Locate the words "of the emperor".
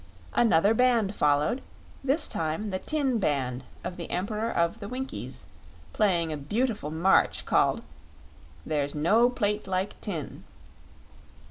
3.83-4.49